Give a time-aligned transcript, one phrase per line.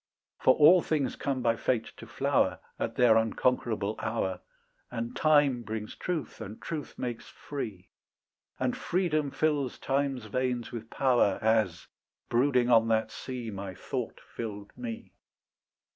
[0.39, 4.39] For all things come by fate to flower At their unconquerable hour,
[4.89, 7.89] And time brings truth, and truth makes free,
[8.59, 11.85] And freedom fills time's veins with power, As,
[12.29, 15.11] brooding on that sea, My thought filled me.